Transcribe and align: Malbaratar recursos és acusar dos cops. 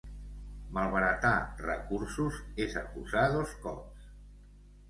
Malbaratar 0.77 1.33
recursos 1.65 2.39
és 2.65 2.79
acusar 2.85 3.29
dos 3.37 3.55
cops. 3.67 4.13